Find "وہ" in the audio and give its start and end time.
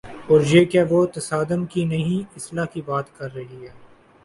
0.89-1.05